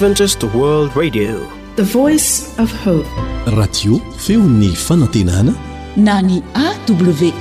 [0.00, 1.40] radio
[4.18, 5.52] feony fanantenana
[5.96, 7.32] na ny awrnisy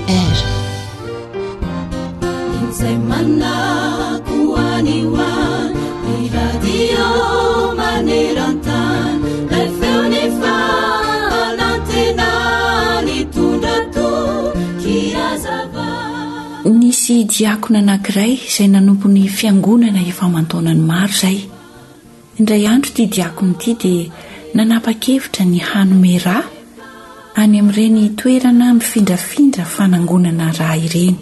[17.23, 21.37] diakona anankiray izay nanompon'ny fiangonana efa mantaonany maro zay
[22.39, 24.05] indray andro ty diakony ity dia
[24.55, 26.35] nanapa-kevitra ny hanomera
[27.41, 31.17] any amin'ireny toerana mifindrafindra fanangonana rah ireny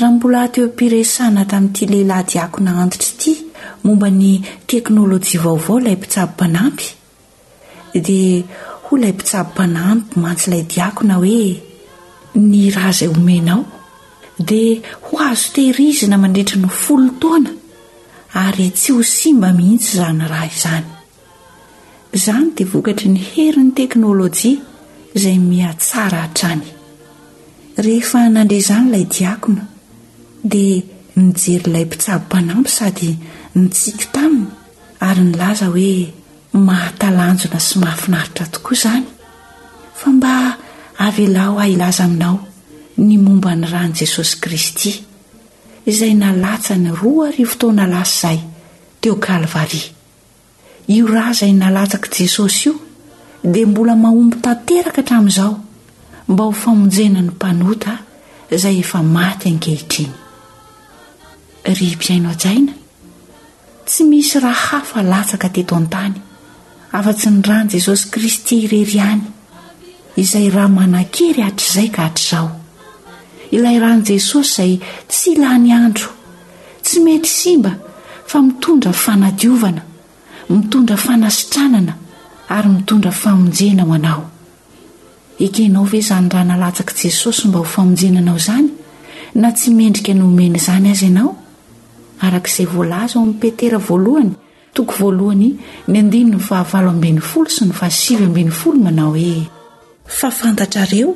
[0.00, 3.32] raha mbola ateom-piresana tamin'ity lehilahy diakona antitry iti
[3.84, 4.32] momba ny
[4.68, 6.86] teknôlôjia vaovao ilay mpitsabom-panampy
[8.04, 8.44] dia
[8.84, 11.40] hoy ilay mpitsabom-panampy mantsy ilay diakona hoe
[12.50, 13.60] ny rah izay homenao
[14.48, 17.52] dia ho azo tehirizina mandritra no folo toana
[18.36, 20.86] ary tsy ho simba mihitsy izany raha izany
[22.16, 24.52] izany dia vokatra ny hery ny teknôlôjia
[25.16, 26.64] izay mihatsara hatraany
[27.84, 29.64] rehefa nandre zany ilay diakona
[30.44, 30.82] dia
[31.16, 33.10] nijery ilay mpitsabo mpanampo sady
[33.58, 34.50] nitsiky tamina
[35.08, 35.94] ary nylaza hoe
[36.66, 39.06] mahatalanjona sy mahafinaritra tokoa izany
[39.98, 40.32] fa mba
[41.06, 42.36] avela ho ah ilaza aminao
[43.06, 45.07] ny momba ny ran'i jesosy kristy
[45.88, 48.38] izay nalatsa ny roa ry fotoana lasy izay
[49.00, 49.88] teo kalvarya
[50.92, 52.74] io raha izay nalatsakai jesosy io
[53.42, 55.54] dia mbola mahombo tanteraka htramin'izao
[56.28, 57.94] mba ho famonjenany mpanota
[58.54, 60.12] izay efa maty ankehitriny
[61.78, 62.72] ry mpiaino ajaina
[63.86, 66.14] tsy misy raha hafa alatsaka tyto an-tany
[66.92, 69.22] afa-tsy ny ran' jesosy kristy irery ihany
[70.20, 72.57] izay raha manan-kery hatr'izai ka hatr' izao
[73.52, 74.72] ilay rahan'i jesosy izay
[75.08, 76.10] tsy ila ny andro
[76.84, 77.72] tsy metry simba
[78.28, 79.82] fa mitondra fanadiovana
[80.52, 81.94] mitondra fanasitranana
[82.48, 84.24] ary mitondra famonjena ho anao
[85.40, 88.68] ekenao ve izany raha nalatsak' jesosy mba ho famonjenanao izany
[89.34, 91.36] na tsy mendrika noomena izany azy ianao
[92.20, 94.32] araka izay voalaza ao min'y petera voalohany
[94.74, 95.56] toko voalohany
[95.88, 99.48] ny andiny no fahavalo ambin'ny folo sy ny fahasivy ambin'ny folo manao hoe
[100.08, 101.10] fafantatrareo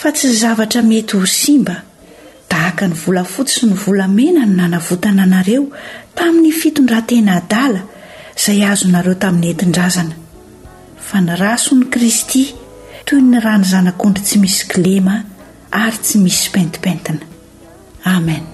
[0.00, 1.76] fa tsy zavatra mety ho simba
[2.50, 5.64] dahaka ny volafotsysy ny volamena ny nanavotana anareo
[6.16, 7.80] tamin'ny fitondratena dala
[8.38, 10.14] izay ahzonareo tamin'ny entindrazana
[11.06, 12.42] fa ny raso ny kristy
[13.06, 15.14] toy ny rany zanak'ondry tsy misy klema
[15.84, 17.22] ary tsy misy pentipentina
[18.16, 18.44] amen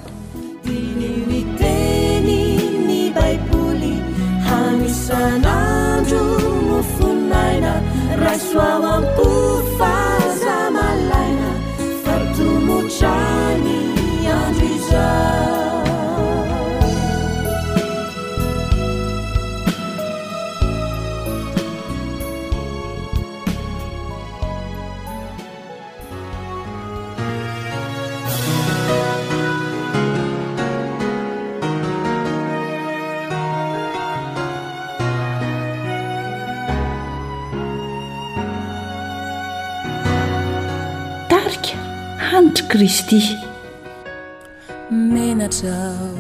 [42.67, 43.39] cristy
[44.91, 46.11] menatrao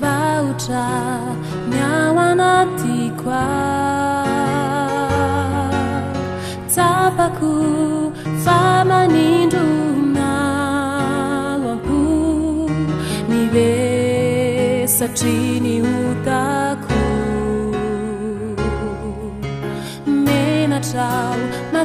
[0.00, 0.88] vautra
[1.70, 3.44] miawana tikua
[6.74, 7.56] zapako
[8.44, 9.66] fama nindru
[10.16, 12.00] malako
[13.28, 16.05] ni vesa triniu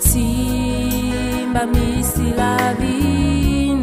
[0.00, 3.82] צים במיסילavin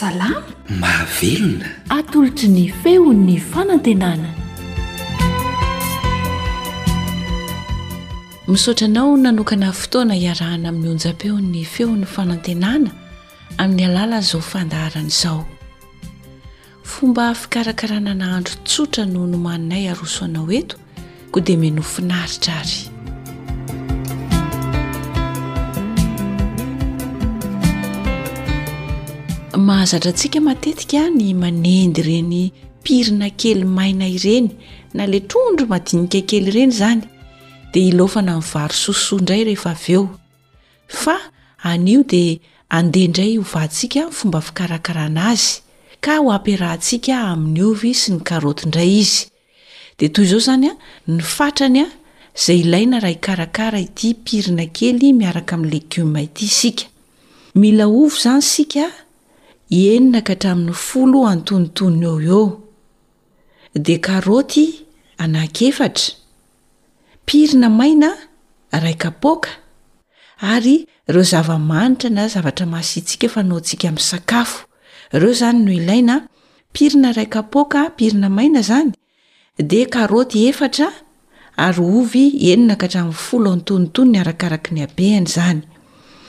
[0.00, 0.42] salama
[0.80, 4.30] mahavelona atolotry ny feon'ny fanantenana
[8.52, 12.90] misaotra anao nanokana fotoana hiarahna ionjam-peon'ny feon'ny fanantenana
[13.62, 15.40] amin'ny alalany izao fandaharana izao
[16.92, 20.76] fomba fikarakarana nahandro tsotra noo nomaninay arosoanao eto
[21.32, 22.78] koa dia menofinaritra ary
[29.58, 34.48] mahazatra ntsika matetika ny manendy ireny mpirina kely maina ireny
[34.94, 37.02] na le trondro madinika kely ireny izany
[37.72, 40.02] dia ilofana y varo sosoa indray rehefa aveo
[40.88, 41.16] fa
[41.62, 42.38] anio dia
[42.70, 45.62] andehandray ho vantsika fomba fikarakarana azy
[46.04, 49.26] ka ho ampirahntsika amin'ny ovy sy ny karoty indray izy
[49.98, 50.74] dia toy izao izany a
[51.10, 51.86] ny fatrany a
[52.38, 56.84] izay ilaina raha ikarakara ity pirina kely miaraka amin'nylegioma ity isika
[57.60, 58.86] mila ovy zany sika
[59.70, 62.46] eninaka hatramin'ny folo antonotonna eo eo
[63.86, 64.64] de karoty
[65.22, 66.06] anahk efatra
[67.26, 68.10] pirina maina
[68.82, 69.50] raikapoka
[70.52, 70.76] ary
[71.08, 74.58] ireo zava-manitra na zavatra mahsintsika fanaontsika min'nysakafo
[75.14, 76.14] ireo zany no ilaina
[76.74, 78.90] pirina raikapoka pirina maina zany
[79.70, 80.88] de karty eftra
[81.66, 85.60] aryovy eninakahtrainy folo atontono ny arakaraka ny beany zany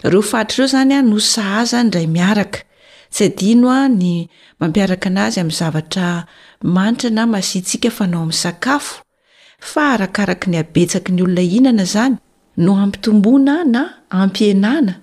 [0.06, 2.60] ireofatrreo zany no sahaza nray miaraka
[3.12, 4.14] tsy adino a ny
[4.60, 6.08] mampiaraka an'azy amin'ny zavatra
[6.76, 8.94] manitrana masiantsika fanao amin'ny sakafo
[9.72, 12.16] fa arakaraka ny habetsaky ny olona hihnana izany
[12.66, 13.82] no ampitomboana na
[14.22, 14.94] ampianana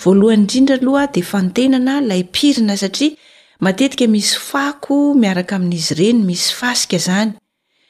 [0.06, 3.16] valohanyindrindraaloha dia fantenana lay pirina satria
[3.60, 7.32] matetika misy fako miaraka amin'izy ireny misy fasika izany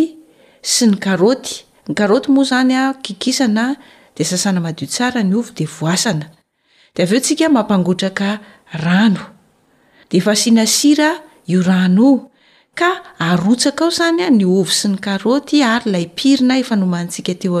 [0.72, 1.54] sy ny arty
[1.88, 3.76] ny karoty moa zany a kikisana
[4.24, 6.26] sasaamadio tsara ny oy devoasana
[6.94, 8.40] de aveo tsika mampangotraka
[8.72, 9.20] rano
[10.10, 11.10] deefa sianasira
[11.46, 12.30] io rano
[12.78, 17.60] ka arotsaka ao zany ny ovy sy ny aroty ary laypirina efa nomanntsika teoh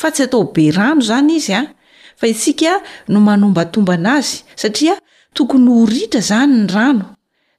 [0.00, 2.72] fa tsy ataobe rano zany izy aaisika
[3.08, 4.94] no manombatomba n'azy satria
[5.36, 7.08] tokony oritra zany ny ranohik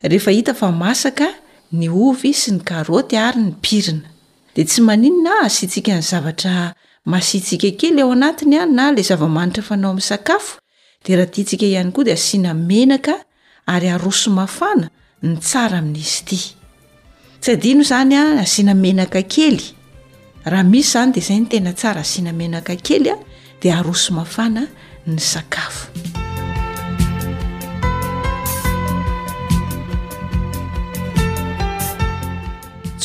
[0.01, 1.51] ny sy
[2.51, 2.71] ny t
[3.17, 4.09] ay ny irina
[4.55, 9.91] d tsy ninna astsika ny zavatra masiantsika kely ao anatiny a na lay zavamanitra fanao
[9.91, 10.59] amin'ny sakafo
[11.05, 13.13] dea raha tintsika ihany koa dia asianamenaka
[13.67, 14.87] ary arosomafana
[15.21, 16.39] ny tsara amin'izy ity
[17.41, 19.59] tsy adino zany a asiana menaka kely
[20.45, 23.15] raha misy zany de zay ny tena tsara asianamenaka kely a
[23.61, 24.61] dia arosomafana
[25.07, 25.89] ny sakafo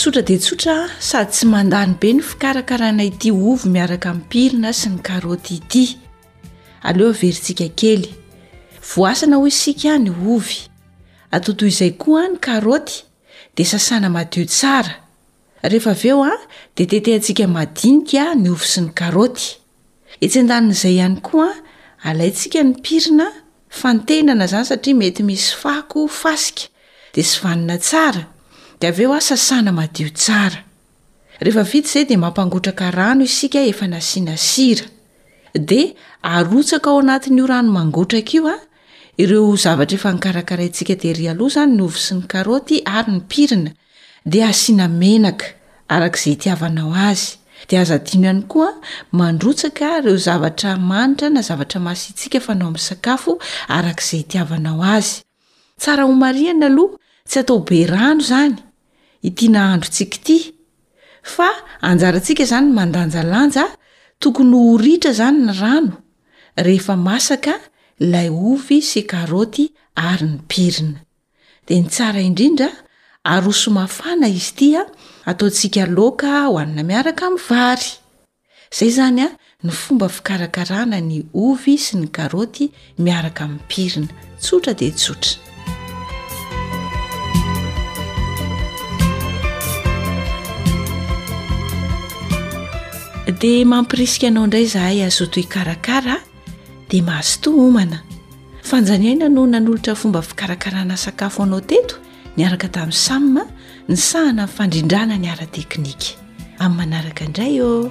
[0.00, 4.98] tsotra di tsotra sady tsy mandany be ny fikarakarana ity ovy miaraka npirina sy ny
[5.08, 5.84] karoty ity
[6.88, 8.04] aleo verintsika kely
[8.90, 10.56] voasana hoy sika ny ovy
[11.34, 12.94] atoto izay koa ny karoty
[13.58, 14.86] dia sasanamadeo saa
[16.02, 16.32] heoa
[16.76, 19.44] dia tetehantsika madinika ny ovy sy ny karoty
[20.24, 21.60] etsndann'izay ihany koa a
[22.10, 23.26] alaintsika ny mpirina
[23.80, 26.62] fantenana izany satria mety misy faakofasika
[27.14, 27.74] di sy na
[28.80, 30.62] d aveo asasana madio tsara
[31.42, 34.86] rehefa vit zay di mampangotraka rano isika efa nasiana sira
[35.68, 35.80] de
[36.22, 38.60] arotsaka ao anatin'io rano mangotraka io a ah.
[39.18, 43.70] ireo zavatra efa nikarakaraintsika dery aloh zany novo sy ny karoty ary ny pirina
[44.24, 45.46] di asiana menaka
[45.90, 47.34] arakaizay itiavanao azy
[47.68, 48.76] dia azaino ihany koa ah,
[49.18, 53.26] mandrotsaka reo zavatra manitra na zavtramasinsika nao'sakaf
[53.76, 55.16] arak'izay itiavanao azy
[55.80, 56.90] tsara ho mariana aloh
[57.28, 58.67] tsy ataobe rano zany
[59.28, 60.38] itiana handrontsika ity
[61.34, 61.48] fa
[61.90, 63.64] anjarantsika izany mandanjalanja
[64.22, 65.94] tokony h horitra zany ny rano
[66.66, 67.54] rehefa masaka
[68.04, 69.64] ilay ovy sy karoty
[70.10, 70.98] ary ny pirina
[71.66, 72.68] dia nytsara indrindra
[73.32, 74.82] arosomafana izy itia
[75.30, 77.90] ataontsika loka ho anina miaraka mi'y vary
[78.76, 79.28] zay zany a
[79.64, 81.16] ny fomba fikarakarana ny
[81.46, 82.64] ovy sy ny karoty
[83.04, 84.08] miaraka mi'ny pirina
[84.42, 85.47] tsotra de tsotra
[93.40, 96.16] dia mampirisika anao indray zahay azotoy hikarakara
[96.90, 98.00] dia mahazotoomana
[98.62, 101.96] fanjanyaina noho nany olotra fomba fikarakarana sakafo anao teto
[102.36, 103.42] niaraka tamin'ny samma
[103.88, 106.18] ny sahana nyfandrindrana ny ara teknika
[106.58, 107.90] amin'ny manaraka indray o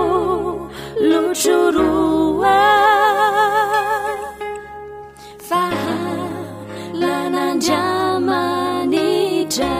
[1.10, 2.12] lotsoroa
[7.70, 9.72] amanitra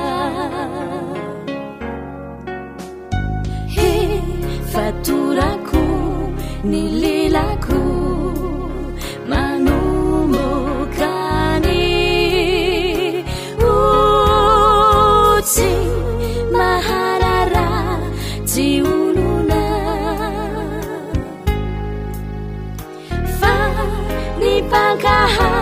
[4.72, 5.82] faturako
[6.64, 7.80] ni lelako
[9.30, 11.84] manomokani
[13.60, 15.72] utsi
[16.52, 17.68] maharara
[18.46, 19.64] tzi uluna
[23.40, 23.54] fa
[24.40, 25.53] nipakah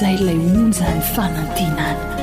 [0.00, 0.36] 在雷
[0.72, 2.21] 在饭了地南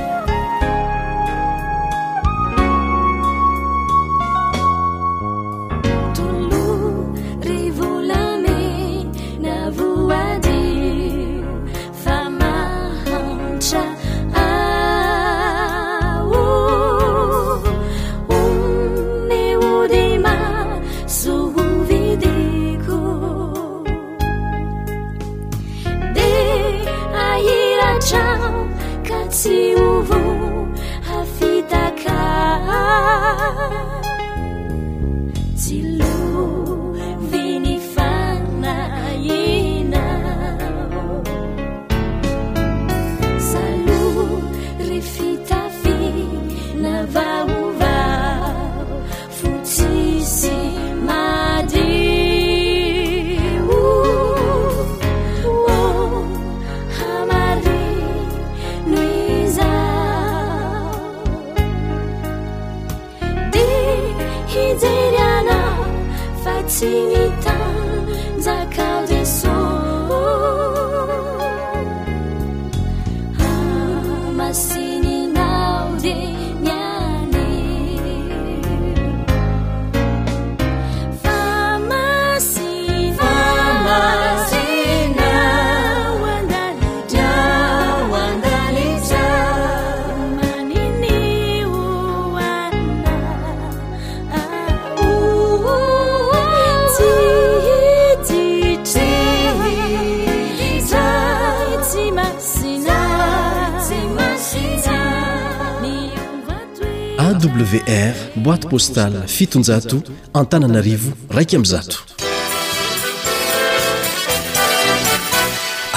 [107.45, 110.02] wr boîte postale fitonjato
[110.34, 111.97] antananaarivo raiky amnzato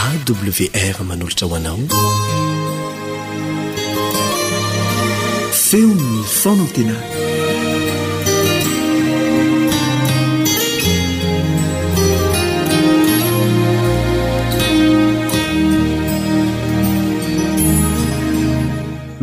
[0.04, 1.78] awr manolatra hoanao
[5.52, 7.11] feo'ny fonantenana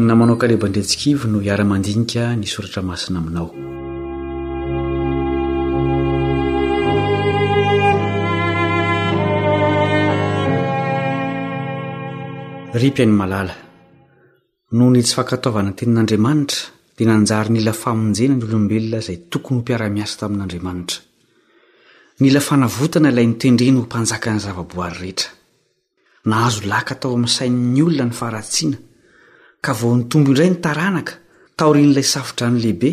[0.07, 3.47] namanao kalebandretsikiv no iaramandinika ny soratra masinaaminao
[12.81, 13.55] rypainy malala
[14.75, 16.59] noho ny tsy fankataovana ny tenin'andriamanitra
[16.95, 20.99] dia nanjary nila famonjena ny olombelona izay tokony ho mpiara-miasa tamin'andriamanitra
[22.23, 25.29] nila fanavotana ilay nitendreny ho mpanjaka ny zava-boary rehetra
[26.29, 28.77] nahazo laka atao amin'nsain''ny olona ny faratsiana
[29.67, 31.13] avo ny tombo indray ny taranaka
[31.59, 32.89] taorian'ilay safodranylehibe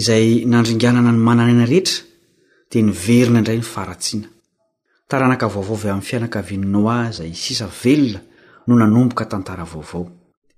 [0.00, 1.98] izay nandringanana ny mananaina rehetra
[2.70, 4.28] de nyverina indray ny faratsiana
[5.10, 8.20] taranaka vaovaov amin'ny fianakavian'nynoa zay sisa velona
[8.68, 10.04] no nanomboka tantara vaovao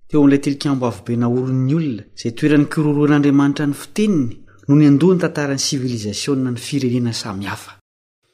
[0.08, 4.32] teo a'lay telikambo avobe naorn'ny olona zay toeran'ny kiroroan'andriamanitra ny fiteniny
[4.68, 7.62] no ny andoany tantarany sivilisasiona ny firenena sahaf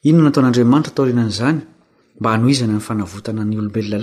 [0.09, 1.61] inono nataon'aramanitra taorinan'zany
[2.19, 3.97] mba aizana ny fanavotana ny olobela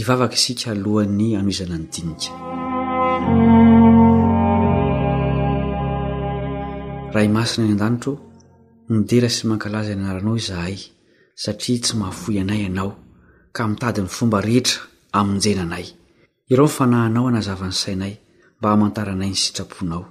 [0.00, 2.30] ivavaka isika alohan'ny anoizana ny dinika
[7.12, 8.12] raha imasina ny an-danitro
[8.92, 10.76] nidera sy mankalaza ny anaranao izahay
[11.42, 12.92] satria tsy mahafoyanay ianao
[13.56, 14.80] ka mitadiny fomba rehetra
[15.18, 15.86] amonjena anay
[16.50, 18.14] ireo nyfanahanao anazavany sainay
[18.58, 20.02] mba hamantaranay ny sitraponao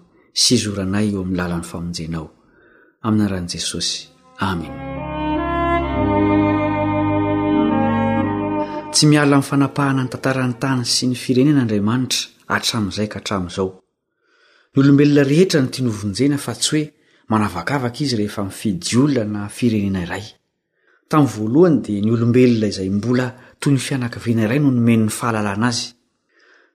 [0.42, 2.28] sy izoranay eo amin'ny làlan'ny famonjenao
[3.06, 3.96] amina ran'i jesosy
[4.50, 4.93] amina
[8.94, 13.68] tsy miala amin'ny fanapahana ny tantarany tany sy ny firenen'andriamanitra atramo'izay ka hatramo'izao
[14.74, 16.92] ny olombelona rehetra ny tinovonjena fa tsy hoe
[17.32, 20.26] manavakavaka izy rehefa mfidiolona na firenena iray
[21.10, 23.28] tamn'ny voalohany dia ny olombelona izay mbola
[23.62, 25.90] toy ny fianakaviana iray no nomenyny fahalalana azy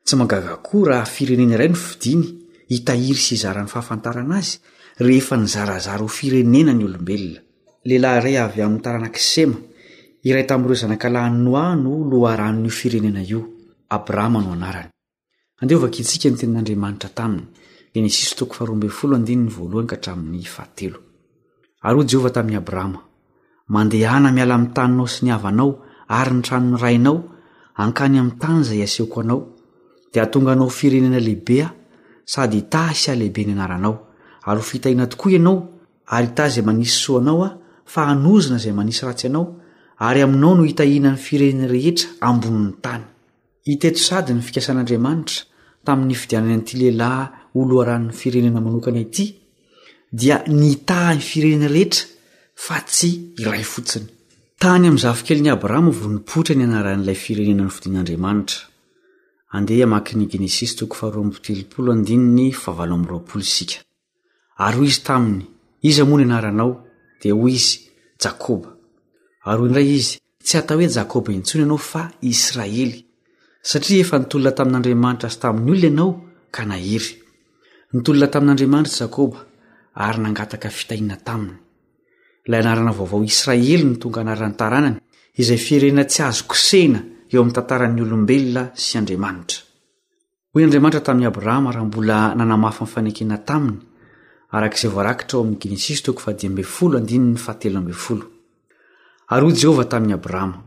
[0.07, 2.27] tsy mangaga koa raha firenena iray no fidiny
[2.73, 4.59] hitahiry sy zaran'ny fahafantarana azy
[5.07, 7.47] rehefa ny zarazara ho firenena ny olombelona
[7.87, 9.68] lelah iray avy amn'ny tarana-kisema
[10.29, 13.33] iray tami'ireo zanakalany noa no loharannyo fireneaoy
[21.97, 23.01] o jehovatami'y abrahama
[23.73, 25.71] mandehana miala ami'ny taninao si niavanao
[26.13, 27.17] ary ny tranony rainao
[27.81, 29.41] ankany am'ny tany zay asehoko anao
[30.13, 31.71] dia atonga anao firenena lehibeao
[32.27, 33.95] sady ta sialehibe ny anaranao
[34.51, 35.57] ary o fitahina tokoa ianao
[36.13, 37.51] ary ta zay manisy soanao a
[37.87, 39.45] fa anozona zay manisy ratsy anao
[40.01, 43.05] ary aminao no hitahiana ny firenena rehetra ambonin'ny tany
[43.73, 45.43] iteto sady ny fikasan'andriamanitra
[45.87, 47.25] tamin'ny fidianany anity lehilahy
[47.61, 49.27] olo haran'ny firenena manokana ity
[50.21, 52.03] dia nitaha ny firenena rehetra
[52.65, 53.11] fa tsy
[53.43, 54.07] iray fotsiny
[54.63, 58.61] tany amin'ny zafikelin'ni abrahama vo nipotra ny anaran'ilay firenena ny fidin'andriamanitra
[59.57, 60.67] ande aknyns
[64.67, 65.45] ary ho izy taminy
[65.91, 66.73] izy moany anaranao
[67.21, 68.31] dia hoy izya
[69.49, 72.99] aryo indray izy tsy hata hoe jakôba intsony anao fa israely
[73.71, 76.11] satria efa nitolona tamin'andriamanitra sy tamin'ny ono ianao
[76.55, 77.13] ka nahiry
[77.95, 79.39] nitolona tamin'andriamanitra jakôba
[80.05, 84.89] ary nangatkafitahina taiyavaovaoisraely no tonga aaantany
[85.41, 87.01] izay fierenena tsy azokosena
[87.33, 93.75] eo amin'ny tantaran'ny olombelona sy adramantrahy andriamantra tain' abrahamarahambola naamafa nyfanekena tainy
[94.53, 94.71] aay
[95.07, 95.75] ratraoamn'ny
[97.73, 98.19] ntdoo
[99.33, 100.59] ary o jehovah tamin'ny abrahama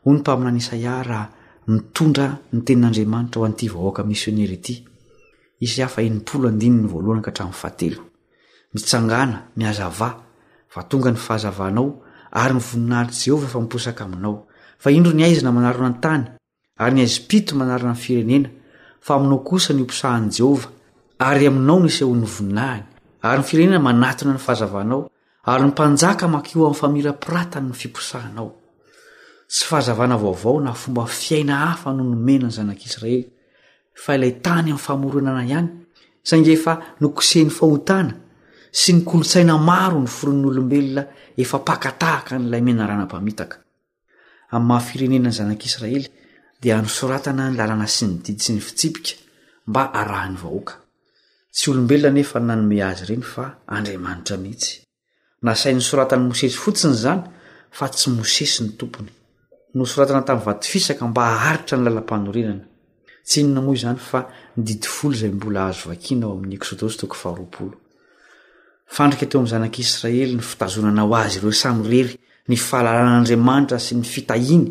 [0.07, 1.25] o ny mpaminanisaia raha
[1.67, 4.47] mitondra ny tenin'andriamanitra hontyvhoakainean
[9.55, 9.99] izav
[10.73, 11.87] fa tonga ny fahazavahnao
[12.41, 14.35] ary ny voninahitr'jehova famiposaka aminao
[14.81, 16.23] fa indro ni aizina manarona ntany
[16.83, 18.49] ary ny azpito manarona ny firenena
[19.05, 20.67] fa aminao kosa ny oposahan'jehova
[21.29, 22.83] aryaminao nois'ny voninahany
[23.27, 25.01] aryny firenena manatona ny fahazavahnao
[25.51, 28.47] ary ny mpanjaka manko amin'ny famira piratany ny fiposahanao
[29.55, 33.21] sy fahazavana vaovao na fomba fiaina hafa nonomena ny zanak'israely
[34.03, 35.69] fa ilay tany ami'ny fahamoronana ihany
[36.29, 38.13] sange fa nokosehn'ny fahotana
[38.79, 41.03] sy ny kolotsaina maro ny foron'n'olombelona
[41.43, 43.55] efa pakatahaka n'ilay minaranampamitaka
[44.53, 46.05] amin'y maha firenenany zanak'isiraely
[46.61, 49.13] dia nosoratana ny lalana sy ny didy sy ny fitsipika
[49.71, 50.75] mba araha ny vahoaka
[51.55, 53.43] tsy olombelona nefa nanome azy ireny fa
[53.75, 54.73] andriamanitra mihitsy
[55.43, 57.21] nasai ny soratan'ny mosesy fotsiny zany
[57.69, 59.09] fa tsy mosesy ny tompony
[59.77, 62.65] nosoratana tamin'ny vatifisaka mba haritra ny lala-panorinana
[63.27, 64.19] tsy nnamo zany fa
[64.57, 72.15] ndidfol zay mbola azo aiana ao am'yesthadr teo am'zank'iraely ny fitazonana ao azy ireo samrery
[72.49, 74.65] ny fahalalan'andriamanitra sy ny fitahiny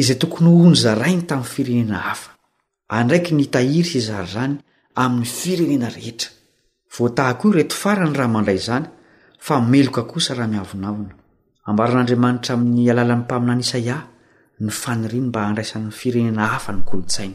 [0.00, 2.30] izay tokony h onyzarainy tamin'ny firenena hafa
[2.98, 4.54] andraiky ny itahiry s zary zany
[5.02, 6.30] amin'ny firenena rehetra
[6.96, 8.86] votahakoio reto farany raha mandray zany
[9.46, 11.12] ha'dmantaamin'ny
[13.08, 13.96] lnpainaiaia
[14.68, 17.32] nfanomba aaisnn fireneaafloayy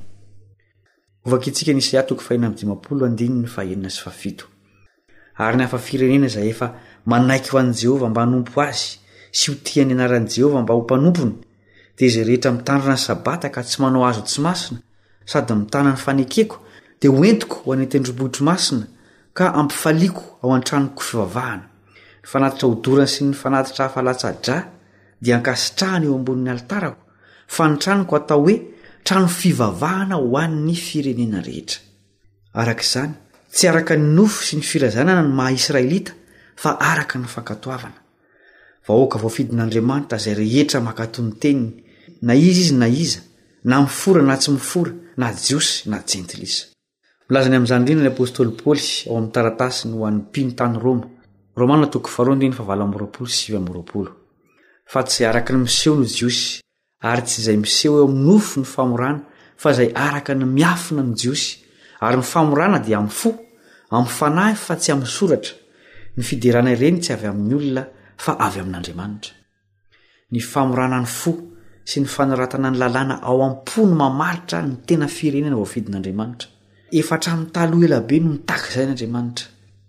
[5.66, 6.68] afafirenena zay efa
[7.12, 8.94] manaiky ho an' jehovah mba hanompo azy
[9.38, 11.34] sy ho tiany anaran'jehovah mba ho mpanompony
[11.98, 14.80] de izay rehetra mitandrina ny sabata ka tsy manao azo tsy masina
[15.32, 16.58] sady mitana ny fanekeko
[17.02, 18.86] de hoentiko ho anentendrompohitro masina
[19.38, 21.66] ka ampifaliako ao an-tranoko fivavahana
[22.24, 24.58] nyfanatitra hodoran sy ny fanatitra hafalatsadra
[25.24, 26.98] dia ankasitrahana eo ambonin'ny alitarako
[27.48, 28.56] fa ny tranoko atao hoe
[29.04, 31.82] trano fivavahana ho an'ny firenena rehetra
[32.54, 33.12] arak'izany
[33.52, 36.12] tsy araka ny nofo sy ny firazanana ny maha israelita
[36.56, 38.00] fa araka ny fankatoavana
[38.88, 41.72] vahoaka voafidin'andriamanitra izay rehetra makatonyteniny
[42.22, 43.20] na iza izy na iza
[43.64, 46.64] na mifora na tsy mifora na jiosy na jentlisa
[47.30, 51.12] milazany amin'izany rina ny apôstoly poly aoamin'ny taratasyny hoanpino tanr
[51.56, 54.12] romana toko faroandi ny favala am'roapolo ivy am'roapolo
[54.90, 56.62] fa tsy zay araka ny miseho no jiosy
[57.10, 59.20] ary tsy izay miseho eo aminofo ny famorana
[59.58, 61.60] fa zay araka ny miafina no jiosy
[62.02, 63.30] ary ny famorana dia amin'ny fo
[63.92, 65.56] amin'ny fanahy fa tsy amin'ny soratra
[66.18, 67.84] ny fiderana ireny tsy avy amin'ny olona
[68.18, 69.34] fa avy amin'andriamanitra
[70.34, 71.32] ny famorana ny fo
[71.90, 76.48] sy ny fanoratana ny lalàna ao am-po ny mamaritra ny tena firenena vao fidin'andriamanitra
[77.00, 79.53] efatramin'ny taloha elabe no mitaka izay nandriamanitra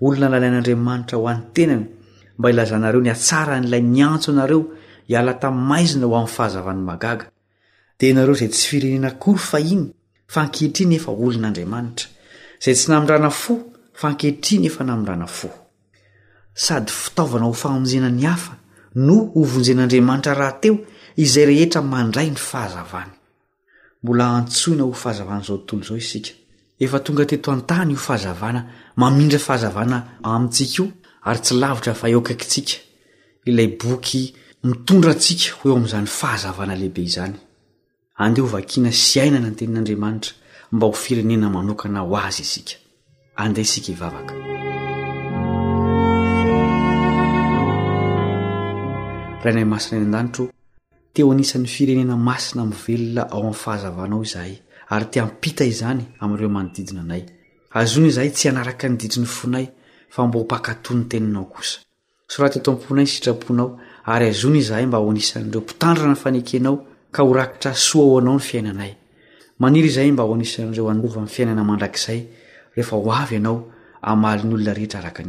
[0.00, 1.84] olona lalain'andriamanitra ho an'ny tenany
[2.38, 4.62] mba ilazanareo ny atsara n'ilay miantso anareo
[5.10, 7.26] hiala tamaizina ho amin'ny fahazavany magaga
[7.98, 9.84] de nareo zay tsy firenena kory fa iny
[10.34, 12.06] fankehitriny efa olon'andriamanitra
[12.64, 13.54] zay tsy namindrana fo
[14.00, 15.48] fankehitriny efa namindrana fo
[16.64, 18.54] sady fitaovana ho fahamonjena ny hafa
[19.06, 20.74] no hovonjen'andriamanitra rahateo
[21.16, 23.12] izay rehetra mandray ny fahazavany
[24.02, 26.30] mbola antsoina ho fahazavana izao tontolo izao isika
[26.80, 28.60] efa tonga teto an-tany io fahazavana
[29.00, 29.98] mamindra fahazavana
[30.32, 30.84] amintsikaio
[31.28, 32.74] ary tsy lavitra fa eokakitsika
[33.48, 34.22] ilay boky
[34.68, 37.36] mitondratsika ho eo amn'izany fahazavana lehibe izany
[38.24, 40.32] andehaho vakina sy ainana ny tenin'andriamanitra
[40.72, 42.74] mba ho firenena manokana ho azy isika
[43.42, 44.34] andeh isika ivavaka
[49.42, 50.44] rahainay masina any andanitro
[51.12, 54.54] teo anisan'ny firenena masina mi velona ao ami'ny fahazavana ao izay
[55.02, 57.22] tmpita izany am'reo manodidina anay
[57.80, 59.66] azony zahay tsy anaraka nydidiny fonay
[60.10, 61.80] fa mba hopakato ny teninao kosa
[62.28, 63.68] sorat ato ponay ysitraponao
[64.12, 66.76] ary azony zahay mba oanisan'reo mpitandra nyfanekenao
[67.12, 68.92] ka horakitra soa oanao ny fiainanay
[69.60, 72.20] maniry zay mba onisan'reo avay fiainana mandrakzay
[72.76, 75.22] ehf oy anaon'olona ehetra k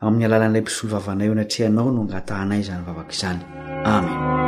[0.00, 1.28] ya'y alln'lay misolovavanay
[1.66, 4.46] anao noanatahnayzyvavak zny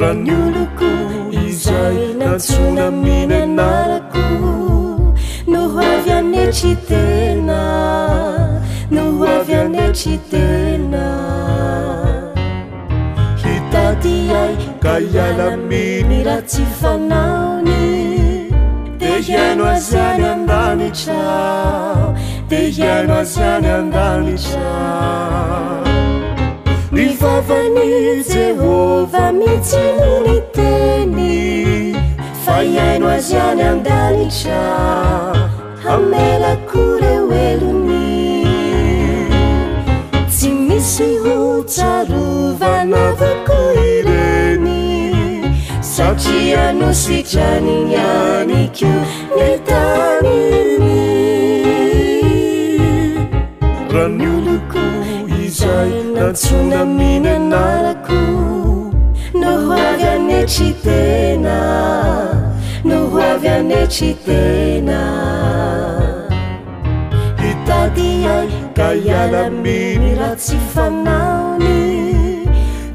[0.00, 0.90] rany oloko
[1.46, 4.24] izainasonaminy anarako
[5.54, 7.58] nohoavy anetri tena
[8.96, 11.04] nohoavyanetri tena
[13.42, 17.94] hitadiay ka ialaminy ratsy fanaony
[18.98, 22.06] de hano azany andanitrao
[22.50, 25.91] dehano azany andanitrao
[27.22, 31.14] vovany jehova mitsy noni teny
[32.44, 34.62] fa iaino azy any andalitra
[35.84, 38.28] hamerako re oelony
[40.30, 43.58] tsy misy hotsarovanafako
[43.92, 44.74] ireny
[45.94, 48.96] satria nositranynyany kio
[49.38, 51.00] nytaminy
[53.94, 54.41] ranyo
[55.88, 58.12] nacuna mine anarako
[59.34, 60.44] nohaganeiea
[62.88, 65.04] nohaganecitena
[67.50, 72.16] itadiai kayada mini razi fanaoni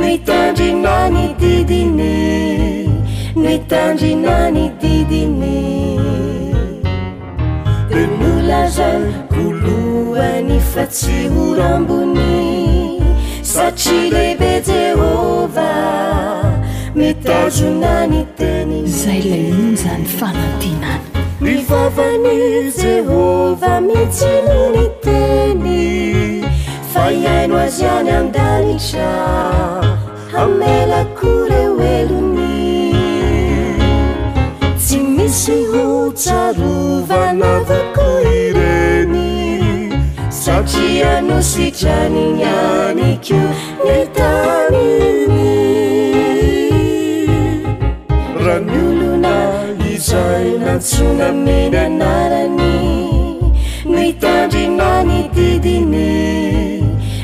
[0.00, 2.88] nytandrinany didiny
[3.42, 5.58] noitandrinany didiny
[7.92, 9.02] tenolazay
[9.44, 12.30] olohany fa tsy horaambony
[13.54, 15.68] satri lehbe jehova
[17.00, 21.06] mitanjonany teny izay lay iny zany fanatinany
[21.44, 22.34] mifavany
[22.84, 25.90] jehova mitsy nony teny
[26.94, 29.08] fa iaino azy any anndaritra
[30.42, 33.84] amelako re ho elony
[34.80, 39.18] tsy misy hotsarova natako ireny
[40.42, 43.40] satria no sitrany nyany ko
[43.86, 45.50] nytaniny
[48.46, 49.36] rahn'olona
[49.94, 52.70] izay nantsona meny anarany
[53.94, 56.58] mitandrymany didiny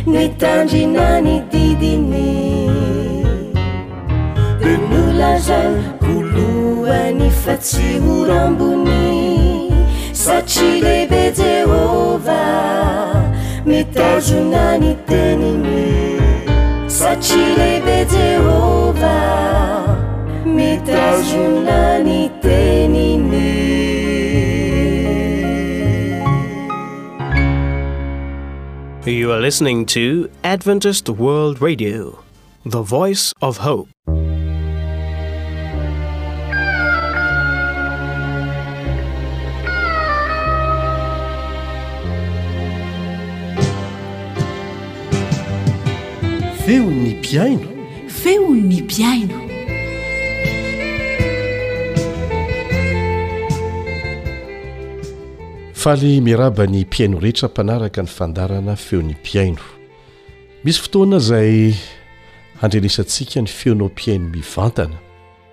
[0.07, 2.62] nitandinani didini
[4.62, 9.03] tenu lazan kuluani fati hurambuni
[10.22, 12.37] saiebeea
[13.70, 15.53] mitaunaniteni
[16.87, 18.41] sailebeea
[21.03, 23.45] auaieni
[29.12, 32.24] you are listening to adventised world radio
[32.64, 33.88] the voice of hope
[46.66, 47.68] feuni piaino
[48.09, 49.45] feuni piaino
[55.87, 59.61] faly miarabany mpiaino rehetra mpanaraka ny fandarana feony mpiaino
[60.64, 61.74] misy fotoana zay
[62.62, 64.95] andrelesantsika ny feonao mpiaino mivantana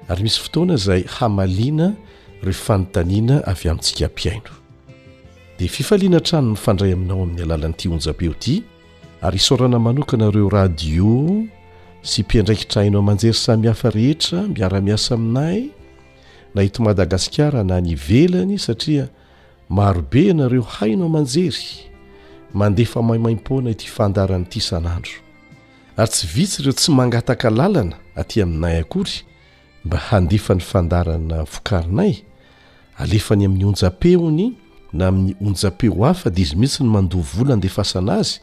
[0.10, 1.94] ary misy fotoana zay hamaliana
[2.44, 4.50] reo fanontanina avy amintsika mpiaino
[5.60, 8.64] de fifaiana trano ny fandray aminao amin'ny alalanyiti honjapeo ty
[9.22, 11.46] ary isorana manokanareo radio
[12.02, 15.64] sy pindraikitraino amanjery samihafa rehetra miara-miasa aminay
[16.56, 19.10] nahito madagasikara na nivelany satria
[19.74, 21.90] marobe ianareo hainao manjery
[22.54, 25.12] mandefa maimaim-poana ity fandarany ti san'andro
[25.98, 29.16] ary tsy vitsy ireo tsy mangataka lalana aty aminay akory
[29.86, 32.14] mba handefa ny fandarana vokarinay
[32.98, 34.54] alefany amin'ny onja-peony
[34.94, 38.38] na amin'ny onja-peo hafa dia izy mihitsy ny mandovola ndefasana azy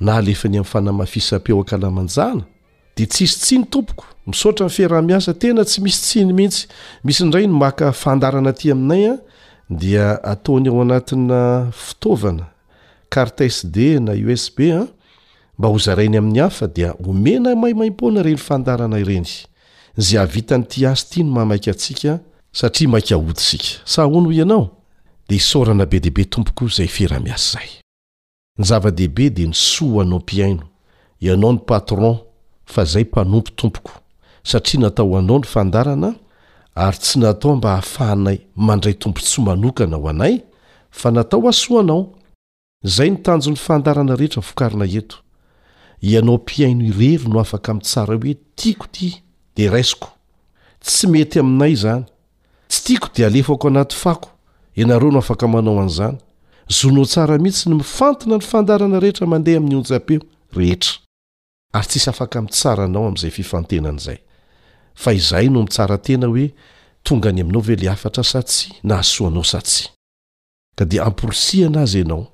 [0.00, 2.42] na alefany amin'ny fanamafisa-peo a-ka lamanjana
[2.96, 6.66] dia ts isy tsiny tompoko misaotra ny firahamiasa tena tsy misy tsiny mihitsy
[7.04, 9.16] misy ndray no maka fandarana ty aminay a
[9.74, 12.46] dia ataony ao anatina fitaovana
[13.08, 14.86] cartsd na usb a
[15.58, 19.28] mba hozarainy amin'ny hafa dia homena maimaimpoana reny fandarana ireny
[19.96, 22.18] zay avita nyti azy itia no mahamaika atsika
[22.52, 24.70] satria maia odisika aon ianao
[25.28, 27.68] de isorana be deibe tompoko zay fera-mias zay
[28.58, 30.62] y avadehibe de ny soahanao mpiaino
[31.20, 32.16] ianao ny patron
[32.66, 33.90] fa zay mpanompo tompoko
[34.42, 36.14] satria natao anao ny fandarana
[36.76, 40.40] ary tsy natao mba hahafahnay mandray tombotsy manokana ho anay
[40.90, 42.10] fa natao asoanao
[42.84, 45.16] zay no tanjo ny fandarana rehetra vokarina eto
[46.00, 49.22] ianao mpiaino irery no afaka ami'tsara hoe tiako ty
[49.56, 50.08] de raisiko
[50.80, 52.04] tsy mety aminay zany
[52.68, 54.30] tsy tiako de alefako anaty fako
[54.74, 56.18] ianareo no afaka manao an'izany
[56.68, 60.22] zonao tsara mihitsy ny mifantona ny fandarana rehetra mandeha amin'ny onj-peo
[60.52, 60.92] rehetra
[61.72, 64.18] ary tsisy afaka mi tsara nao am'zay fifantenan'zay
[64.94, 66.52] fa izay no mitsarantena hoe
[67.02, 69.86] tonga any aminao ve le afatra sa tsy na asoanao satsy
[70.78, 72.32] kdamprsi anazy anao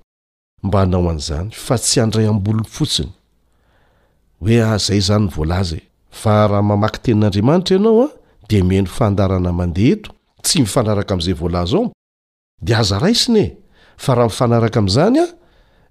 [0.62, 3.12] mba aoan'zany fa tsy andray ambolony fotsiny
[4.40, 5.82] hoea ah, zay zany voalaza e.
[6.20, 8.08] fa raha mamaky tenin'andriamanitra ianaoa
[8.48, 10.10] de mhainy fandaana mandeeto
[10.42, 11.92] tsy mifanaraka am'izay voalaza ao
[12.62, 13.56] de aza raisine
[13.96, 15.26] fa raha mifanaraka am'zany a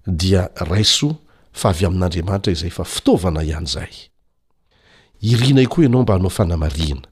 [0.06, 1.08] dia raiso
[1.52, 4.09] fa avy amin'andriamanitra izay fa fitaovana ihan'zay
[5.22, 7.02] irianai koa ianao mba hanao fanamariana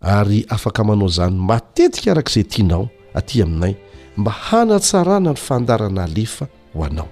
[0.00, 3.74] ary afaka manao zany matetika arak'izay tianao aty aminay
[4.16, 7.08] mba hanatsarana ny fandarana lefa ho anao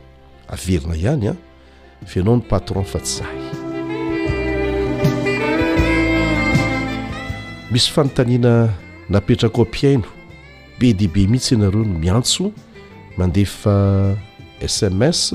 [0.48, 1.36] averina ihany a ah,
[2.06, 3.40] vy anao ny patron fa tsy zahy
[7.70, 8.68] misy fanontanina
[9.08, 10.08] napetrako om-piaino
[10.80, 12.52] be deibe mihitsy ianareo no miantso
[13.16, 14.14] mandefa
[14.68, 15.32] sms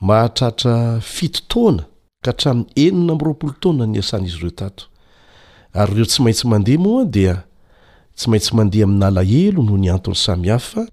[0.00, 1.84] mahatratra fito taona
[2.24, 4.84] ka htrami'ny enina amroapolo taona ny asan'izy ireo tato
[5.74, 7.34] ary reo tsy maintsy mandeha moa dia
[8.16, 10.86] tsy maintsy mandeha amin'n alahelo noho ny antony sami hafa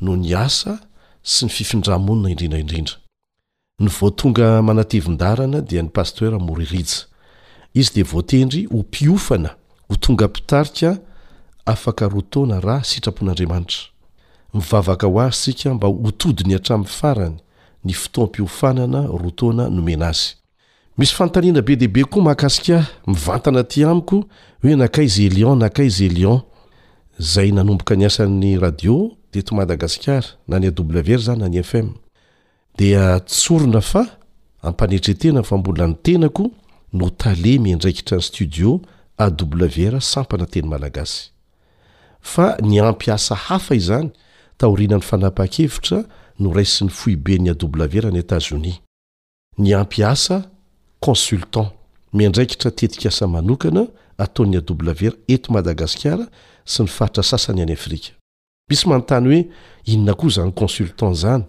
[0.00, 0.78] noho ny asa
[1.22, 2.94] sy ny fifindramonina indrindraindrindra
[3.80, 7.06] ny voatonga manativindarana dia ny pastera moririja
[7.74, 9.54] izy de voatendry ho mpiofana
[9.88, 10.98] ho tonga mpitarika
[11.66, 13.91] afaka ro taona raha sitrapon'andriamanitra
[14.54, 17.36] mivavaka ho azy sika mba otodiny atramin'ny farany
[17.84, 20.34] ny fotoam-piofanana rotona no menasy
[20.96, 24.24] misy fantaniana be deibe koa mahkaasika mivantana ty amiko
[24.62, 26.40] hoe nakai za lion nakaialion
[27.18, 31.92] zay nanomboka ny asan'ny radio deto madagasikara na ny awr zany any fmetee
[36.18, 36.30] noa
[37.64, 38.62] miendraikitrany studi
[39.16, 39.30] aw
[40.00, 41.30] sampanateny malagas
[42.20, 44.10] fa ny ampiasa hafa izany
[44.70, 46.04] inanyfanapakevitra
[46.38, 46.88] no asny
[47.34, 48.78] enytanaeiatysyyyyoe
[59.86, 61.44] inona o zany nsltan zany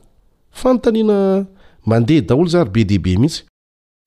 [0.52, 1.46] fantanina
[1.86, 3.44] mandeha daolo zary b db mihitsy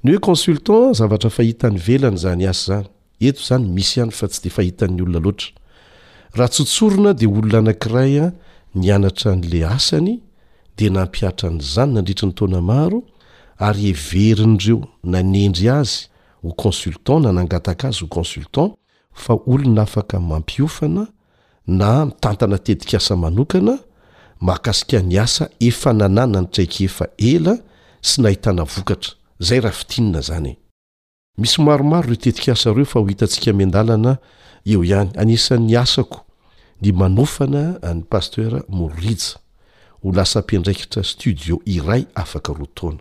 [0.04, 2.86] ny hoe consultant zavatra fahita ny velany zany asy zany
[3.20, 5.50] eto zany misy any fa tsy de fahitan'nyolona loaa
[6.36, 8.32] raha tsotsorona de olona anankiraya
[8.76, 10.20] ny anatra n'le asany
[10.78, 12.98] de nampiatra n'zany nandritra ny tona maro
[13.66, 14.78] ary everinreo
[15.12, 16.00] nanendry azy
[16.44, 18.68] ho consiltan na nangataka azy ho consultan
[19.22, 21.04] fa olona afaka mampiofana
[21.78, 23.74] na mitantana tetik asa manokana
[24.40, 26.86] makasika ny asa efa nanàna ntraikye
[27.18, 27.38] e
[28.08, 29.66] sy nahnaoaraiomaoeaa
[35.22, 35.82] aisiadna
[36.82, 39.38] ny manofana any pastera morija
[40.04, 42.98] ho lasam-pindraikitra studio iray afaka rotaona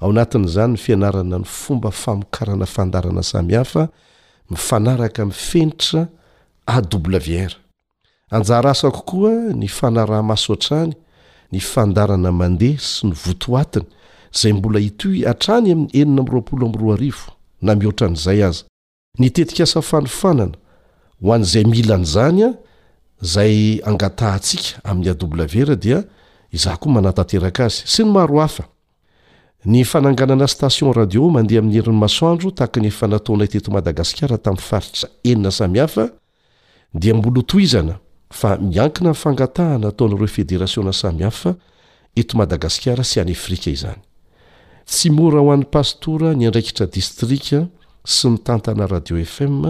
[0.00, 3.88] ao anatin'izany ny fianarana ny fomba famokarana fandarana samihahfa
[4.50, 6.08] mifanaraka mifenitra
[6.66, 7.52] a vr
[8.30, 10.92] anjara asakokoa ny fanarahmaso atrany
[11.52, 13.86] ny fandarana mandeha sy ny votoatiny
[14.36, 17.32] izay mbola itoy hatrany amin'ny enina mroapolo am'roa arivo
[17.62, 18.64] na mihoatra an'izay aza
[19.18, 20.54] nytetika asa fanofanana
[21.22, 22.52] ho an'izay milanaizany a
[23.22, 26.04] zay angatah ntsika amin'ny awer dia
[26.52, 28.64] izah koa manatanteraka azy sy ny maro hafa
[29.64, 36.08] ny fananganana station radio mandeha amin'ny erin'nymasoandro taka ny fanataona teto madagasikara tamin'yfaritra enina samihafa
[36.94, 37.98] dia mbola toizana
[38.30, 41.54] fa miankina nyfangataha nataonaireo federasiona samihafa
[42.16, 44.00] eto madagasikara sy any efrika izany
[44.86, 47.66] tsy mora ho any pastora ny andraikitra distrika
[48.10, 49.62] sy ny tantana radio fm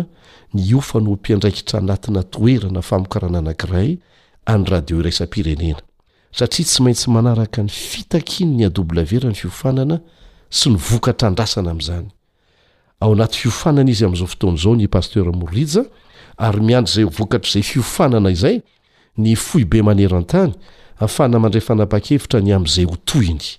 [0.55, 3.99] ny ofano ompindraikitra anatina toerana famokaran anankiray
[4.47, 5.81] any radio irasampirenena
[6.33, 9.99] satria tsy maintsy manaraka ny fitakiny nyerny fiofanana
[10.59, 12.07] sy ny vokatra andrasana am'zany
[13.01, 15.83] ao anat fiofanana izy am'zao fotonzao ny pastermorija
[16.39, 18.61] arymiandry zay vokatrzay fiofanana izay
[19.17, 23.59] ny fibe netanyahfanamandrayfanapakevitra ny am'zay otoiny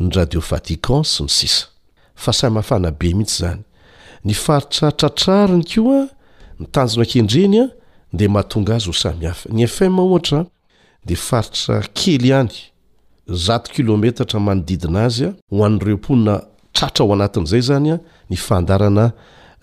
[0.00, 1.66] ny radio vatikan sy ny sisa
[2.14, 3.62] fa saiy mahafana be mihitsy zany
[4.24, 6.06] ny faritra tratrariny keoa
[6.60, 7.66] ny tanjona kendreny a
[8.16, 10.44] de mahatonga azy ho samihafa ny fanma ohatra
[11.06, 12.54] de faritra kely any
[13.26, 16.40] zato kilomettra manodidina azy a hoan'nyreoponina
[16.72, 17.98] tratra ao anatin' izay zany a
[18.30, 19.12] ny fandarana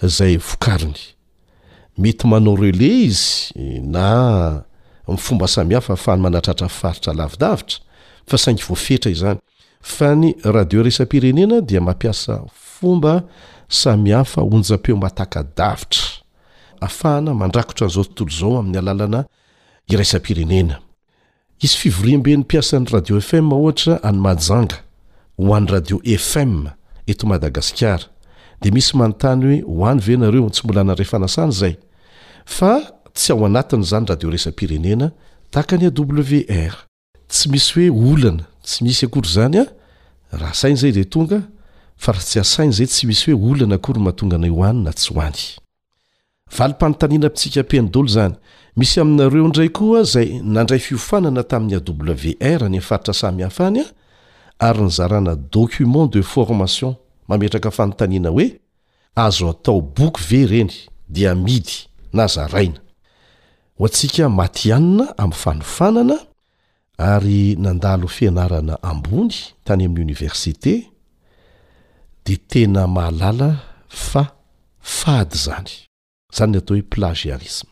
[0.04, 1.00] zay vokariny
[1.98, 4.64] mety manao relay izy na
[5.18, 7.80] fomba samihafa fa hny manatratrafaritra lavidavitra
[8.28, 9.40] fa saingy voafetra izany
[9.82, 13.24] fa ny radio iraisa-pirenena dia mampiasa fomba
[13.70, 16.06] samyhafa onja-peo matakadavitra
[16.82, 19.22] afahana mandrakotra n'izao tontolo zao amin'ny alalana
[19.92, 20.76] iraisa-pirenena
[21.66, 24.78] isy fivorimben'ny mpiasan'ny radio fmohatra anymajanga
[25.38, 26.54] ho an'ny radio fm
[27.10, 28.02] eto madagasikar
[28.62, 31.76] de misy manontany hoe hoany venareo tsy mola anareanasan zay
[32.46, 32.80] fa
[33.14, 35.10] tsy ao anatin' zany radio raisa-pirenena
[35.52, 36.74] takany awr
[37.30, 39.66] tsy misy hoe olana tsy misy akory zany a
[40.38, 41.42] raha sainy zay la tonga
[41.98, 45.40] fa raha tsy asainy zay tsy misy hoe olana akory mahatonganay hoanyna tsy hoany
[46.58, 48.36] valy-panntaniana pitsikapindo zany
[48.78, 53.88] misy aminareo ndray koa zay nandray fiofanana tamin'ny wr ny afaritra samihafa any a
[54.60, 56.96] ary nyzarana document de formation
[57.28, 58.60] mametraka fanontaniana hoe
[59.16, 60.72] azo atao bok v reny
[61.10, 62.80] dia midy na zaaina
[63.80, 66.16] o atsika matyanna am'nyfanofanana
[67.02, 69.34] ary nandalo fianarana ambony
[69.66, 70.74] tany amin'ny oniversité
[72.26, 73.50] de tena mahalala
[74.10, 74.24] fa
[75.00, 75.72] fady zany
[76.36, 77.70] zany n atao hoe plagiarisma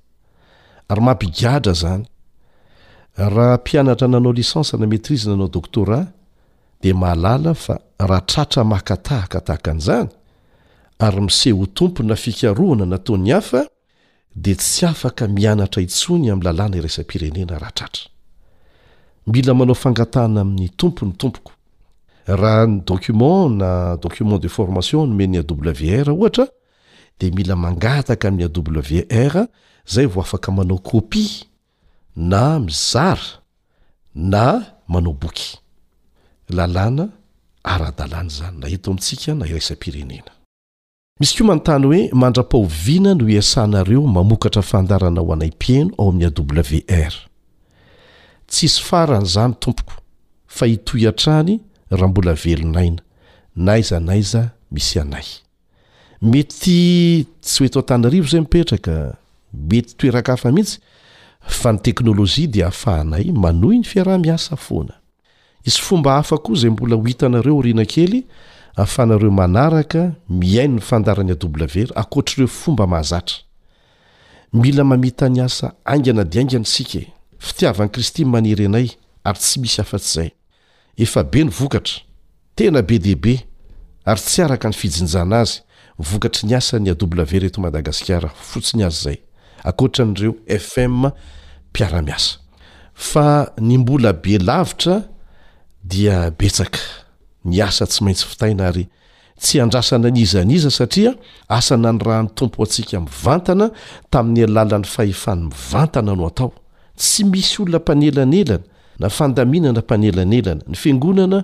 [0.91, 2.05] ary mampigadra zany
[3.33, 5.99] raha mpianatra nanao lisanse na matrisenanao doktora
[6.83, 7.75] de mahalala fa
[8.09, 10.09] raha tratra makatahaka tahaka an'izany
[11.05, 13.61] ary miseho tompo na fikaroana nataony hafa
[14.43, 18.05] de tsy afaka mianatra itsony ami'ny lalàna irasa-pirenena raha tratra
[19.33, 21.51] mila manao fangatana amin'ny tompo ny tompoko
[22.27, 26.45] raha ny document na document de formation nomeny awr ohatra
[27.19, 29.47] de mila mangataka amin'y awr
[29.89, 31.45] zay vao afaka manao kopi
[32.15, 33.45] na mizara
[34.15, 35.57] na manao boky
[36.49, 37.09] lalàna
[37.63, 40.31] ara-dalàna zany na hito amintsika na iraisa -pirenena
[41.19, 47.28] misy ko manontany hoe mandra-pahoviana no iasanareo mamokatra fandarana ao anaym-pieno ao amin'ny awr
[48.49, 49.93] tssy farany zany tompoko
[50.47, 51.59] fa itoy atrahany
[51.91, 53.01] raha mbola velonaina
[53.55, 55.23] naiza naiza misy anay
[56.21, 56.47] meyy
[57.61, 58.43] oayeoih
[61.65, 64.93] ny teknôlôia de ahafanay mano ny fiarahmiasa foana
[65.67, 68.23] iy fomba hafa ko zay mbola hoitanareoorina kely
[68.75, 77.13] ahafanareo manaraka mihainy ny fandarany abaver akoatrreo fomba mahazatramila aiany aaanana d anana sika e.
[77.39, 78.89] fitiavan'ny kristy ny manire nay
[79.27, 80.29] ary tsy misy afatsyzay
[81.05, 81.95] efabe ny vokatra
[82.59, 83.35] tena be dbe
[84.09, 85.59] ary tsy araka ny fijinjana azy
[86.01, 89.17] ivokatry ny asa ny aw reto madagasikara fotsiny azy zay
[89.63, 90.33] an'reo
[90.71, 91.11] fmma
[93.67, 95.03] ny mbola be lavitra
[95.83, 96.79] diabetsaka
[97.45, 98.85] ny asa tsy maintsy fitaina ary
[99.39, 101.15] tsy andrasana anizaniza satria
[101.47, 103.71] asa nany rany tompo antsika mivantana
[104.11, 106.27] tamin'ny alalan'ny faefany mivntanano
[106.99, 108.59] tsy misy olona mpanelanelana
[108.99, 111.43] na fandaminana mpanelanelana ny fiangonana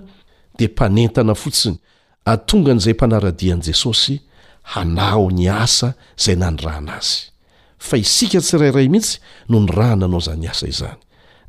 [0.58, 1.76] de mpanentana fotsiny
[2.24, 4.20] atonga n'izay mpanaradian' jesosy
[4.62, 7.30] hanao ny asa zay na ny rana azy
[7.78, 10.98] fa isika tsirairay mihitsy noho ny rana anao zany asa izany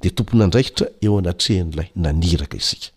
[0.01, 2.89] de tompona andraikitra eo anatrehan'ilay naniraka isika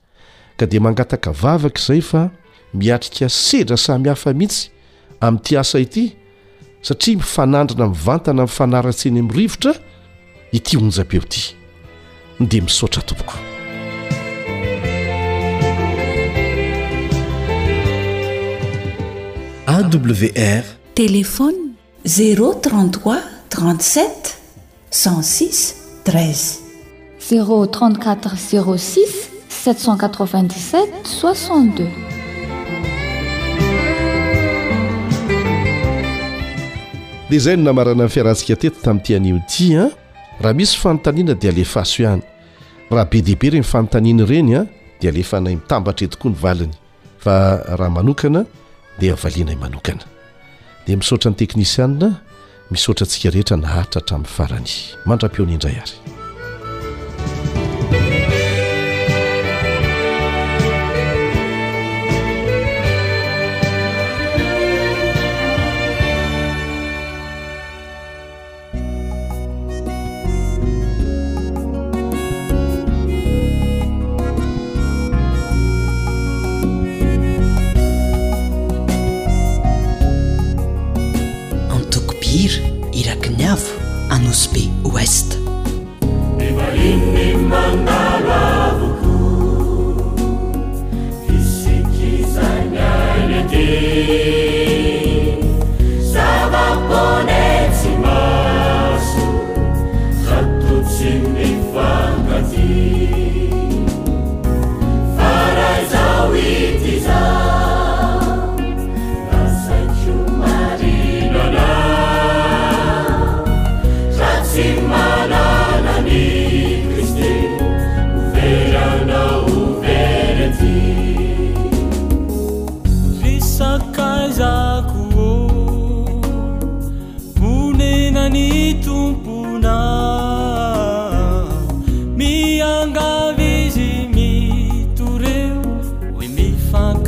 [0.56, 2.30] ka di mangataka vavaka izay fa
[2.74, 4.70] miatrika sedra samy hafa mihitsy
[5.20, 6.14] ami'ty asa ity
[6.82, 9.74] satria mifanandrina mvantana mfanaratseny am'rivotra
[10.53, 11.42] ity honjapeoity
[12.40, 13.36] dea misotra tompoko
[19.70, 20.64] awr
[20.98, 21.55] telefôn
[22.03, 23.18] 033
[23.51, 24.34] 37
[24.90, 25.70] 16
[26.05, 26.61] 13
[27.30, 29.14] 034 06
[29.48, 31.90] 787 62
[37.30, 39.90] dia zay no namarana n fiaransika teto tami'ityanioiti an
[40.41, 42.22] raha misy fanontaniana dia lefa so ihany
[42.91, 44.66] raha be diibe reny fanontaniana ireny a ah,
[45.01, 46.72] dia lefa anay mitambatra e tokoa ny valiny
[47.18, 48.45] fa raha manokana
[48.99, 50.05] dia avaliana y manokana
[50.86, 52.09] dia misaotra ny teknisianna
[52.70, 54.70] misaotra antsika rehetra nahatrahatramin'ny farany
[55.07, 56.19] mandra-piony indray ary
[84.95, 85.49] ويست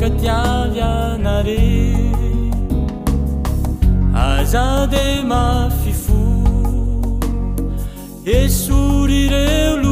[0.05, 1.93] atiavianareve
[4.13, 6.23] asade ma fifo
[8.25, 9.82] e surireu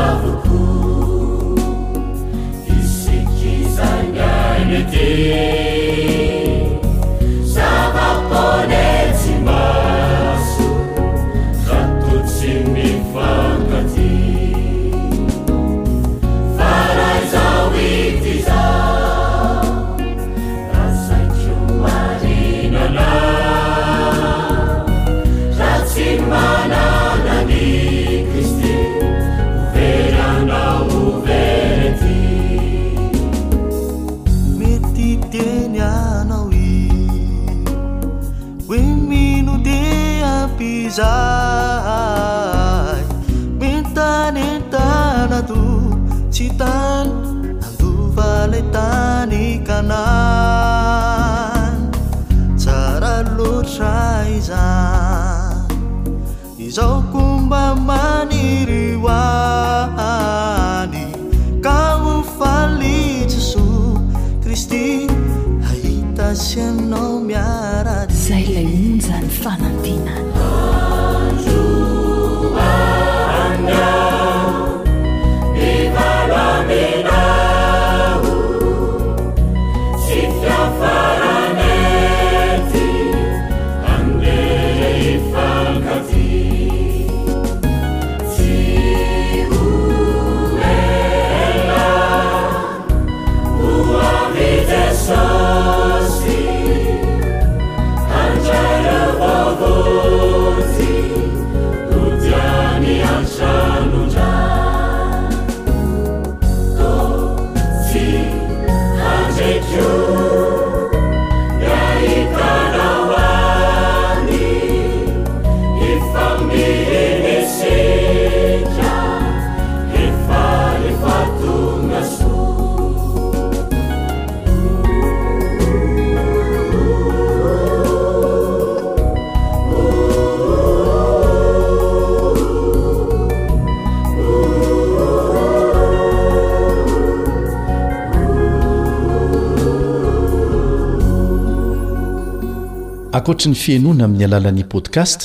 [143.28, 145.20] oatra ny fiainoana amin'ny alalan'ni podcast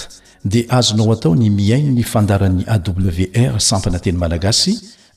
[0.51, 4.73] dia azonao atao ny miaino ny fandaran'ny awr sampana teny malagasy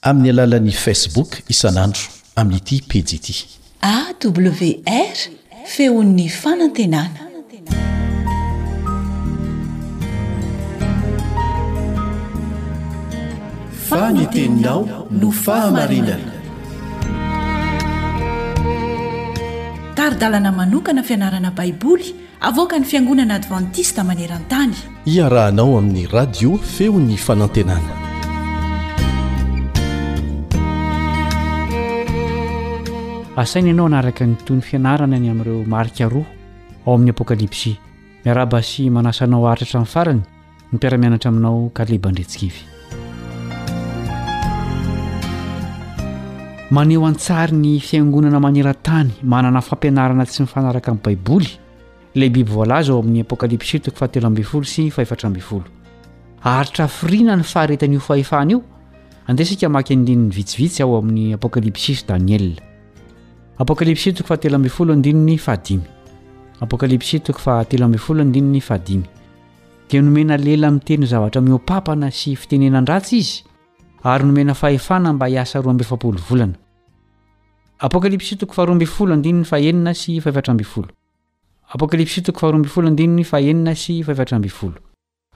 [0.09, 2.05] amin'ny alalan'ni facebook isan'andro
[2.41, 3.35] amin'nyity piziity
[3.97, 5.17] awr
[5.75, 7.27] feon'ny fanantenana
[13.89, 14.81] faninteninao
[15.21, 16.33] no fahamarinana
[22.41, 24.73] avoka ny fiangonana advantista maneran-tany
[25.07, 27.93] iarahanao amin'ny radio feo ny fanantenana
[33.43, 36.29] asaina ianao anaaraka nytoy ny fianarana ny amin'ireo marika roaa
[36.87, 37.71] ao amin'ny apokalipsy
[38.25, 40.27] miaraba sy manasanao aritratra min'ny farany ny
[40.77, 42.61] mpiaramianatra aminao kalebandretsikevy
[46.71, 51.51] maneho antsary ny fiangonana maneran-tany manana fampianarana tsy mifanaraka amin'ny baiboly
[52.19, 55.65] lay biby voalazaao amin'ny apokalipsyi toko fahatelo ambifolo sy fahefatra ambiolo
[56.55, 58.61] aritra firina ny fahaetanyiofaheana io
[59.29, 64.05] andeska ay din'ny vitsiitsy ao amin'ny apkalpss danieapkaps
[69.93, 73.45] da nomena lela mi'ytenyzavatra mioaana sy fitenenanatsy izy
[74.05, 74.55] ayoena
[79.69, 80.09] na ma s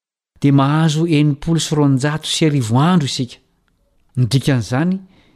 [0.41, 3.37] dia mahazo en'nimpol sronjato sy arivandro isika
[4.19, 4.93] nydikan'izany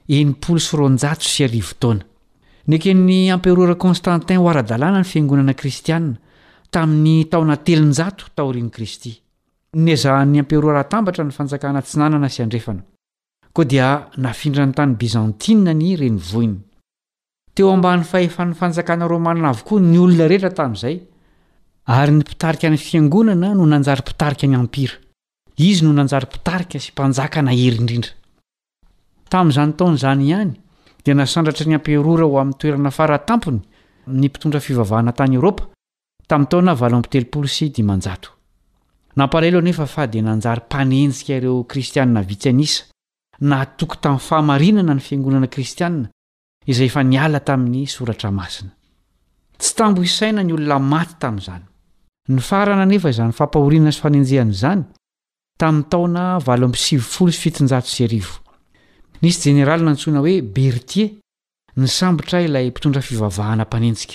[0.10, 2.03] en'nimpol sronjato sy arivo taona
[2.72, 6.18] neke ny ampiroara konstantin ho ara-dalàna ny fiangonana kristiana
[6.74, 9.12] tamin'ny taonatelonjato taoriny kristy
[9.84, 12.82] nezaha ny ampiroara tambatra ny fanjakana tsinanana sy andrefana
[13.53, 16.60] koa dia nafindrany tany bizantia ny reny vohina
[17.53, 20.97] teo ambany fahefan'ny fanjakana romanna avokoa ny olona rehetra tan'izay
[21.88, 24.93] ary ny mpitarika ny fiangonana no nanjarypitarika ny ampira
[25.57, 28.07] izy no nanjarypitarika sy mpanjaka nahery idrindo
[31.23, 33.61] asandratra nyamprora o am'ny toerna amym
[40.07, 42.83] d nanjary mpanenjika eo kristianavitsyanisa
[43.39, 47.88] naoko tami'ny fahamarinana ny fiangonanakritiaatin'y
[49.65, 51.74] ymbo aia nyolonay ta'y
[52.30, 54.82] ny farana nefa zany fampahorinana sy fanenjehan' zany
[55.59, 56.23] tamny taona
[56.67, 58.21] msioo sfiy
[59.43, 61.05] jeneralnatsoina oe bertie
[61.78, 64.11] ny sambotraylay mpitondra fivavahanaek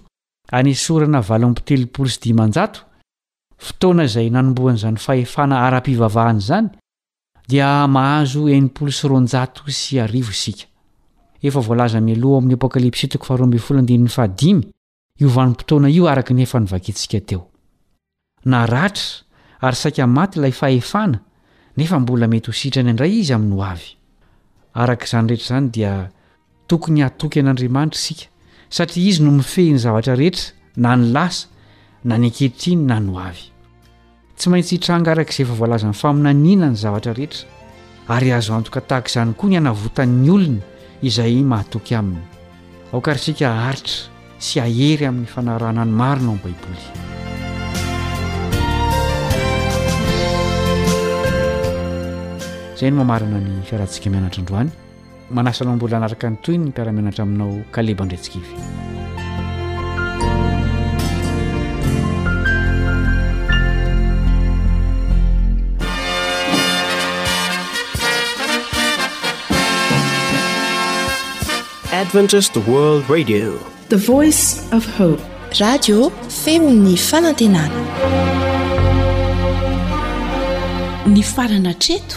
[0.59, 2.69] anysorana valmbteloolo s dinjao
[3.65, 6.69] fotoana zay nanomboan'zany fahefana ara-pivavahany zany
[7.51, 11.89] dia mahazo nimpolo sy ronjato sy rio isikaatra
[19.65, 21.21] ary saika maty ilay fahefana
[21.77, 23.71] nefa mbola mety hositrany indray izyamin'nyoa
[24.75, 26.11] araka izany rehetra izany dia
[26.69, 28.25] tokony hatoky an'andriamanitra isika
[28.71, 31.47] satria izy no mifehyny zavatra rehetra na ny lasa
[32.05, 33.45] na ny ankeritriny na noavy
[34.37, 37.47] tsy maintsy hitranga araka izay fa voalazany fa minaniana ny zavatra rehetra
[38.09, 40.59] ary azo antoka tahaka izany koa ny hanavotan'ny olony
[41.09, 42.25] izay mahatoky aminy
[42.95, 43.99] aokary sika aritra
[44.47, 47.21] sy hahery amin'ny fanarahna ny marina ao any baiboly
[52.87, 54.71] ano mamarana ny fiarantsika mianatra androany
[55.37, 58.69] manasanao mbola anaraka ny toyny ny karahamianatra aminao kaleba ndretsika ivyadventd
[73.21, 73.53] adi
[73.95, 74.45] the voice
[74.81, 75.17] f hoe
[75.61, 75.99] radio
[76.43, 77.81] femini fanantenana
[81.15, 82.17] ny farana treto